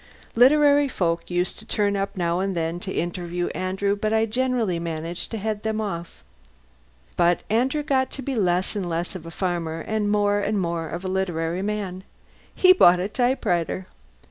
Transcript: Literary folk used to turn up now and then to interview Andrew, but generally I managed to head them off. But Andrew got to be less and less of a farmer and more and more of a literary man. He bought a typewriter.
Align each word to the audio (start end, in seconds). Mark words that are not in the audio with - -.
Literary 0.33 0.87
folk 0.87 1.29
used 1.29 1.59
to 1.59 1.65
turn 1.67 1.95
up 1.95 2.17
now 2.17 2.39
and 2.39 2.55
then 2.55 2.79
to 2.79 2.91
interview 2.91 3.49
Andrew, 3.49 3.95
but 3.95 4.31
generally 4.31 4.77
I 4.77 4.79
managed 4.79 5.29
to 5.29 5.37
head 5.37 5.61
them 5.61 5.79
off. 5.79 6.23
But 7.15 7.41
Andrew 7.51 7.83
got 7.83 8.09
to 8.13 8.23
be 8.23 8.33
less 8.35 8.75
and 8.75 8.89
less 8.89 9.13
of 9.13 9.27
a 9.27 9.29
farmer 9.29 9.79
and 9.81 10.09
more 10.09 10.39
and 10.39 10.59
more 10.59 10.89
of 10.89 11.05
a 11.05 11.07
literary 11.07 11.61
man. 11.61 12.03
He 12.55 12.73
bought 12.73 12.99
a 12.99 13.09
typewriter. 13.09 13.85